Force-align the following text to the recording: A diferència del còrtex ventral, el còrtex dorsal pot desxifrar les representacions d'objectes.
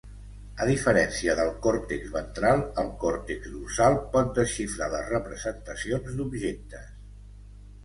A 0.63 0.65
diferència 0.67 1.35
del 1.39 1.51
còrtex 1.65 2.07
ventral, 2.15 2.63
el 2.85 2.89
còrtex 3.05 3.45
dorsal 3.59 3.99
pot 4.17 4.33
desxifrar 4.41 4.89
les 4.97 5.07
representacions 5.15 6.19
d'objectes. 6.19 6.91